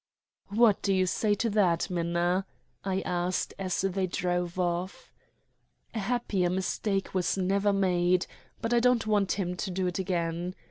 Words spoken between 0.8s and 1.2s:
do you